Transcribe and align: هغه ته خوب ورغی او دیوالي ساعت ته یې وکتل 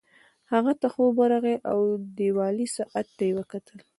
هغه 0.53 0.71
ته 0.79 0.87
خوب 0.93 1.13
ورغی 1.21 1.55
او 1.71 1.79
دیوالي 2.17 2.67
ساعت 2.77 3.07
ته 3.17 3.23
یې 3.27 3.33
وکتل 3.39 3.79